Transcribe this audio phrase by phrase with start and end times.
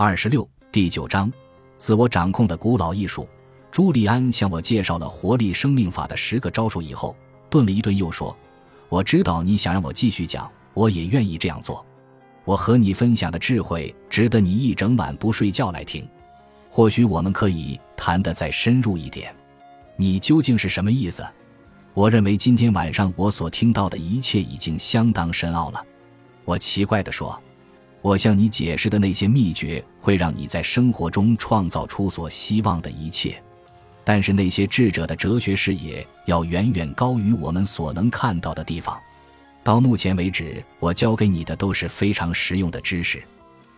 [0.00, 1.28] 二十六第九章，
[1.76, 3.28] 自我掌控的古老艺术。
[3.68, 7.16] 朱利安向我介绍了活力生命法的十个招数以后，
[7.50, 8.36] 顿了一顿，又说
[8.88, 11.84] ：“我知道你想让我继续讲，我也愿意这样做。
[12.44, 16.08] 我和你分享的智慧，值得你一整晚不睡觉来听。
[16.70, 19.34] 或许我们可以谈得再深入一点。
[19.96, 21.26] 你究竟是什么意思？
[21.92, 25.84] 我认为今天晚上我所听到的一切已经相当深奥了。”
[26.46, 27.36] 我奇怪地说。
[28.00, 33.42] 我向你解释的那些秘诀，会让你在生活中创造出所希望的一切。
[34.04, 38.98] 但是那些智者的哲学视野要远远高于我们所能看到的地方。
[39.62, 43.22] 到目前为止，我教给你的都是非常实用的知识。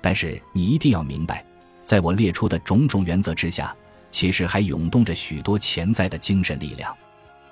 [0.00, 1.44] 但是你一定要明白，
[1.82, 3.74] 在我列出的种种原则之下，
[4.12, 6.94] 其实还涌动着许多潜在的精神力量，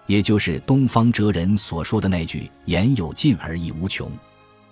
[0.06, 4.12] 也就是东方哲人所说的那句“言有尽而意无穷”。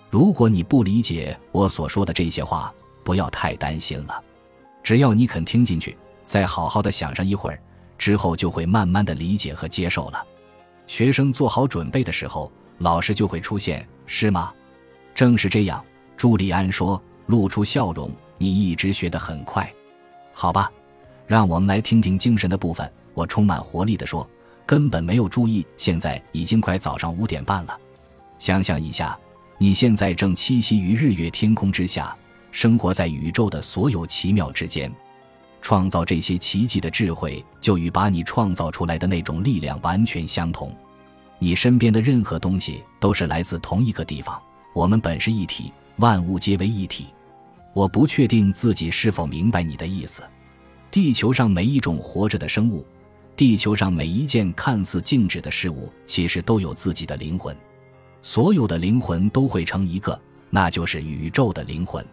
[0.09, 2.73] 如果你不理解我所说的这些话，
[3.03, 4.23] 不要太担心了。
[4.81, 5.95] 只要你肯听进去，
[6.25, 7.61] 再好好的想上一会儿，
[7.97, 10.25] 之后就会慢慢的理解和接受了。
[10.87, 14.51] 学生做好准备的时候，老师就会出现，是吗？
[15.13, 15.83] 正是这样，
[16.17, 18.09] 朱利安说，露出笑容。
[18.39, 19.71] 你一直学得很快，
[20.33, 20.71] 好吧？
[21.27, 22.89] 让我们来听听精神的部分。
[23.13, 24.27] 我充满活力地说，
[24.65, 27.77] 根本没有注意，现在已经快早上五点半了。
[28.39, 29.19] 想想一下。
[29.61, 32.15] 你现在正栖息于日月天空之下，
[32.49, 34.89] 生活在宇宙的所有奇妙之间，
[35.61, 40.73] 创造这些奇迹的智慧，就与把你创造出来的那种力量完全相同。
[41.39, 44.41] 你身边的任何东西都是来自同一个地方。
[44.73, 47.07] 我们本是一体，万物皆为一体。
[47.73, 50.23] 我不确定自己是否明白你的意思。
[50.89, 52.85] 地球上每一种活着的生物，
[53.35, 57.53] 地球上每一件看似静止的事物，其实都有自己的灵魂。
[58.21, 62.05] 所有的灵魂都会成一个，那就是宇宙的灵魂，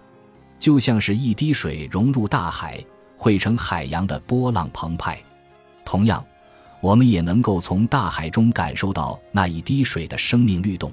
[0.59, 2.83] 就像是一滴水融入大海，
[3.17, 5.19] 汇成海洋的波浪澎湃。
[5.85, 6.25] 同样，
[6.81, 10.93] 我们也能够从大海中感受到那一滴水的生命律动。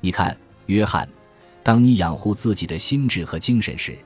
[0.00, 0.36] 你看，
[0.66, 1.08] 约翰，
[1.62, 3.98] 当你养护自己的心智和精神时，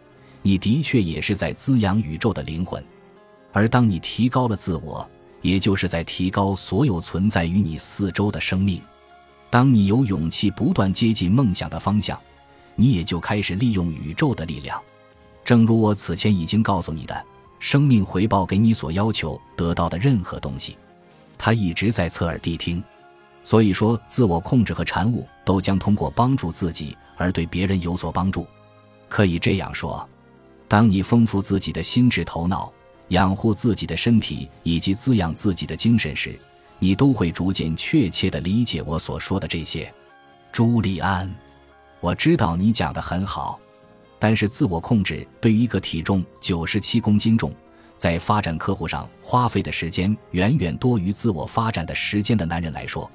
[0.42, 2.82] 你的确也是在滋养宇宙的灵魂；
[3.52, 5.08] 而当你提高了自我，
[5.40, 8.80] 也就是在提高所有存在于你四周的生命。
[9.54, 12.20] 当你有勇气不断接近梦想的方向，
[12.74, 14.82] 你也就开始利用宇宙的力量。
[15.44, 17.24] 正如我此前已经告诉你的，
[17.60, 20.76] 生命回报给你所要求得到的任何东西，
[21.38, 22.82] 它一直在侧耳谛听。
[23.44, 28.44] 所以说，自我控制和产物都将通过帮助自己而对别人有所帮助。
[29.08, 30.04] 可以这样说，
[30.66, 32.72] 当你丰富自己的心智头脑，
[33.10, 36.36] 养护自己的身体以及滋养自己的精神时，
[36.84, 39.90] 你都会逐渐确切地理解我所说的这些，
[40.52, 41.34] 朱利安。
[41.98, 43.58] 我知道你讲得很好，
[44.18, 47.50] 但是自我控制对于一个体重九十七公斤重，
[47.96, 53.10] 在发展客户上花费的时间远远多于自我发展的时间的男人来说，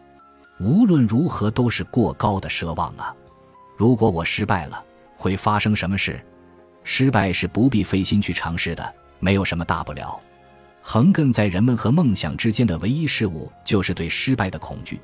[0.59, 3.15] 无论如何都是过高的奢望啊！
[3.77, 4.83] 如果我失败了，
[5.15, 6.19] 会发生什么事？
[6.83, 10.19] 失败是不必费心去尝试的，没有什么大不了。
[10.91, 14.99] 横亘在人们和梦想之间的唯一事物，就是对失败的恐惧。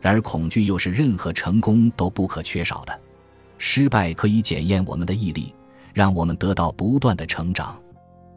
[0.00, 3.00] 然而，恐惧又是任何成功都不可缺少的。
[3.58, 5.52] 失败可以检验我们的毅力，
[5.92, 7.76] 让我们得到不断的成长。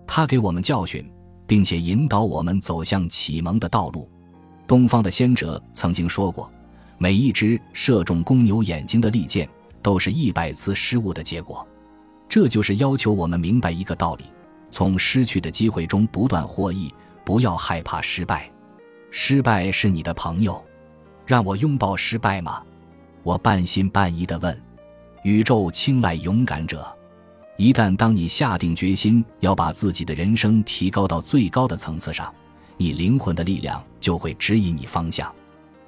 [0.08, 1.08] 它给我们教训，
[1.46, 4.10] 并且引导我们走向启蒙的道路。
[4.66, 6.52] 东方的先哲曾经说过
[6.98, 9.48] ：“每一支射中公牛眼睛的利箭，
[9.84, 11.64] 都是一百次失误的结果。”
[12.28, 14.24] 这就是要求我们明白一个道理。
[14.70, 18.52] 从失去的机会中不断获益，不要害怕失败。
[19.12, 20.64] 失败是你的朋友，
[21.26, 22.62] 让我拥抱失败吗？
[23.24, 24.62] 我半信半疑地问。
[25.24, 26.86] 宇宙青睐勇敢者。
[27.58, 32.34] 一旦当你下定决心要把自己的人生提高到最高的层次上，
[32.78, 35.34] 你灵魂的力量就会指引你方向。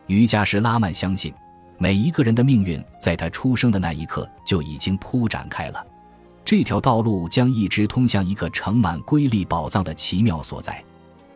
[0.08, 1.32] 瑜伽师拉曼相信，
[1.78, 5.86] 每一个人的命运在他出生的那一刻就已经铺展开了。
[6.44, 10.84] 这条道路将一直通向一个盛满瑰丽宝藏的奇妙所在。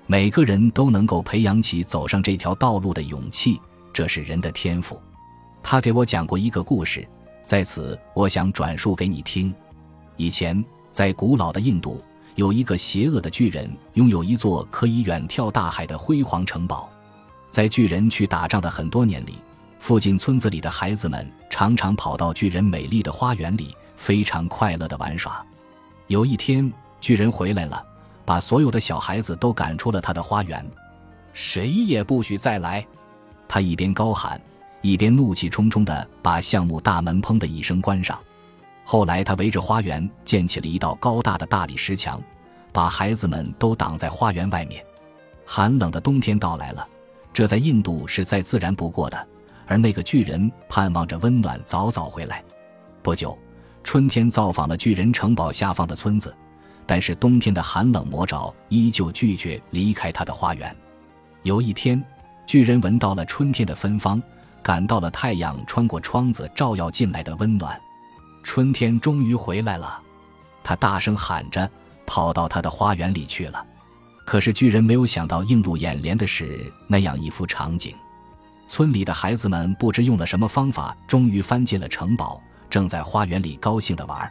[0.08, 3.62] 每个人都能够培养起走上这条道路的勇气，
[3.94, 5.00] 这是人的天赋。
[5.62, 7.08] 他给我讲过一个故事，
[7.46, 9.54] 在此我想转述给你听。
[10.18, 12.04] 以前，在古老的印度，
[12.36, 16.90] 有一个邪恶的巨人，拥有一座可以远眺大海的辉煌城堡。
[17.50, 19.36] 在巨人去打仗的很多年里，
[19.80, 23.76] 附近村子里的孩子们常常跑到巨人美丽的花园里。
[23.96, 25.46] 非常快乐的玩耍。
[26.08, 27.86] 有一天，巨人回来了，
[28.26, 30.66] 把所有的小孩子都赶出了他的花园，
[31.34, 32.86] 谁也不许再来。
[33.48, 34.40] 他一边高喊，
[34.82, 38.20] 一边怒气冲冲地把橡木大门砰的一声关上。
[38.84, 42.22] 后来，他围着花园建起了一道高大的大理石墙，
[42.72, 44.84] 把孩子们都挡在花园外面。
[45.46, 46.88] 寒冷的冬天到来了，
[47.34, 49.28] 这在印度是再自然不过的。
[49.66, 52.44] 而那个巨人盼望着温暖早早回来。
[53.02, 53.38] 不久，
[53.84, 56.36] 春天造访了巨人城堡下方的村子，
[56.86, 60.76] 但是冬天的寒冷魔爪依旧拒绝离开他的花园。
[61.44, 62.04] 有一天，
[62.46, 64.22] 巨人闻到了春天的芬芳，
[64.62, 67.80] 感到了太阳穿过窗子照耀进来的温暖。
[68.42, 70.02] 春天终于回来了，
[70.64, 71.70] 他大声喊着，
[72.06, 73.66] 跑到他的花园里去了。
[74.26, 77.94] 可是巨人没有想到，映入眼帘的是那样一幅场景：
[78.68, 82.42] 村里的孩子们不知用了什么方法，终于翻进了城堡，
[82.74, 84.28] 正在花园里高兴地玩。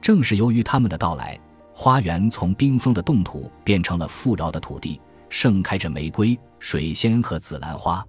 [0.00, 1.36] 正是由于他们的到来，
[1.74, 8.06] 花园从冰封的冻土变成了富饶的土地，盛开着玫瑰、水仙和紫兰花。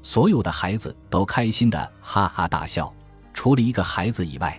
[0.00, 2.90] 所有的孩子都开心地哈哈大笑，
[3.34, 4.58] 除了一个孩子以外。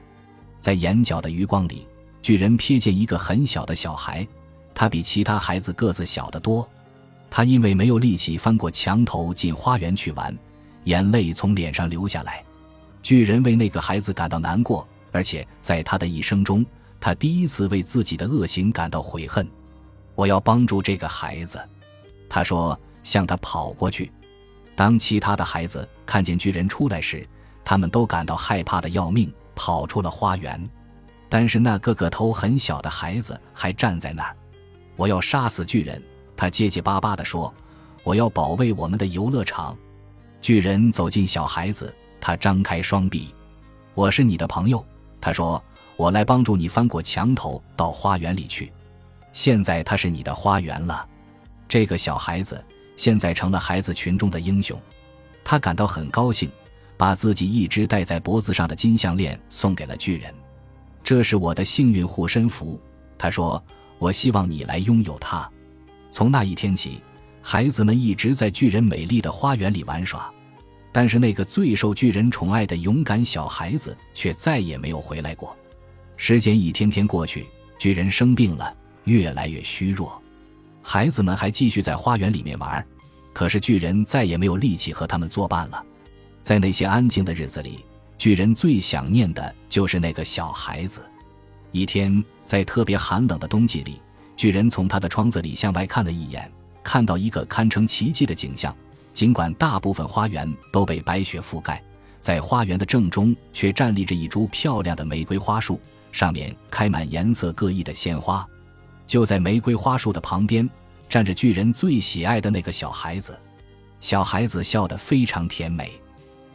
[0.59, 1.87] 在眼角的余光里，
[2.21, 4.27] 巨人瞥见一个很小的小孩，
[4.75, 6.69] 他比其他孩子个子小得多。
[7.31, 10.37] 他因为没有力气翻过墙头进花园去玩，
[10.83, 12.43] 眼泪从脸上流下来。
[13.01, 16.65] 巨人为那个孩子感到难过，而且在他的一生中，
[17.00, 19.48] 他第一次为自己的恶行感到悔恨。
[20.15, 21.59] 我要帮助这个孩子，
[22.30, 24.12] 他说，向他跑过去。
[24.75, 27.27] 当其他的孩子看见巨人出来时，
[27.63, 29.31] 他们都感到害怕的要命。
[29.54, 30.68] 跑出了花园，
[31.30, 34.36] 但是那个个头很小的孩子还站在那儿。
[34.95, 36.01] 我要杀死巨人，
[36.36, 37.54] 他结结巴巴地说
[38.04, 39.77] ：“我要保卫我们的游乐场。”
[40.42, 43.35] 巨人走进小孩子，他张开双臂
[43.94, 44.85] ：“我是你的朋友。”
[45.19, 45.62] 他说
[45.97, 48.71] ：“我来帮助你翻过墙头到花园里去。
[49.33, 51.06] 现在他是你的花园了。”
[51.68, 52.63] 这个小孩子
[52.95, 54.79] 现在成了孩子群中的英雄，
[55.44, 56.50] 他感到很高兴。
[56.97, 60.31] 把自己一直戴在脖子上的金项链送给了巨人，
[61.03, 62.79] 这是我的幸运护身符。
[63.18, 63.59] 他说
[63.97, 65.50] ：“我希望你来拥有它。”
[66.13, 67.01] 从那一天起，
[67.41, 70.31] 孩子们一直在巨人美丽的花园里玩耍，
[70.91, 75.55] 但是那个最受巨人宠爱的勇敢小孩子却再也没有回来过。
[76.17, 77.45] 时间一天天过去，
[77.79, 80.21] 巨人生病了，越来越虚弱。
[80.83, 82.85] 孩子们还继续在花园里面玩，
[83.33, 85.83] 可是巨人再也没有力气和他们作伴了。
[86.43, 87.85] 在那些安静的日子里，
[88.17, 91.01] 巨人最想念的就是那个小孩子。
[91.71, 94.01] 一天，在特别寒冷的冬季里，
[94.35, 96.51] 巨人从他的窗子里向外看了一眼，
[96.83, 98.75] 看到一个堪称奇迹的景象。
[99.13, 101.83] 尽管大部分花园都被白雪覆盖，
[102.19, 105.79] 在花园的正中却站立着一株漂亮的玫瑰花树，
[106.11, 108.47] 上面开满颜色各异的鲜花。
[109.05, 110.69] 就在玫瑰花树的旁边，
[111.09, 113.37] 站着巨人最喜爱的那个小孩子。
[113.99, 115.91] 小孩子笑得非常甜美。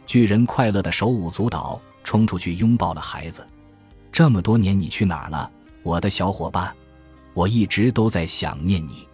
[0.05, 3.45] 巨人快乐的手舞足蹈，冲出去拥抱了孩子。
[4.11, 5.51] 这么多年，你去哪儿了，
[5.83, 6.73] 我的小伙伴？
[7.33, 9.07] 我一直都在想念你。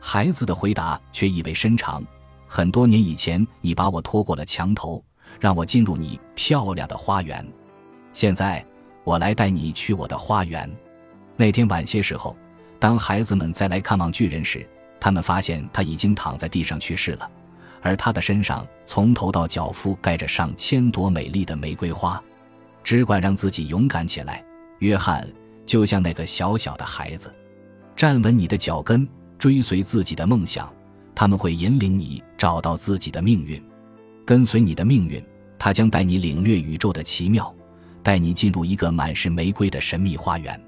[0.00, 2.02] 孩子的回答却意味深长。
[2.52, 5.00] 很多年以前，你把我拖过了墙头，
[5.38, 7.46] 让我进入你漂亮的花园。
[8.12, 8.66] 现在，
[9.04, 10.68] 我来带你去我的花园。
[11.36, 12.36] 那天晚些时候，
[12.80, 14.68] 当孩子们再来看望巨人时，
[14.98, 17.30] 他们发现他已经躺在地上去世了。
[17.82, 22.20] 而他的身上从头到脚覆盖着上千朵美丽的玫瑰花，
[22.82, 24.44] 只管让自己勇敢起来，
[24.80, 25.24] 约翰，
[25.64, 27.32] 就像那个小小的孩子，
[27.94, 29.08] 站稳你的脚跟，
[29.38, 30.68] 追随自己的梦想，
[31.20, 33.62] 他们会引领你找到自己的命运，
[34.24, 35.22] 跟随你的命运，
[35.58, 37.54] 他将带你领略宇宙的奇妙，
[38.02, 40.58] 带你进入一个满是玫瑰的神秘花园。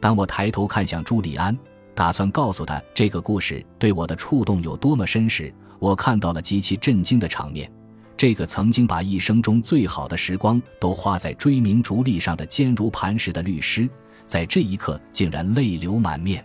[0.00, 1.54] 当我抬头看向朱利安，
[1.94, 7.70] 打算告诉他这个故事对我的触动有多么深时，我看到了极其震惊的场面，
[8.16, 13.86] 这个曾经把一生中最好的时光都花在追名逐利上的坚如磐石的律师，
[14.24, 16.42] 在这一刻竟然泪流满面。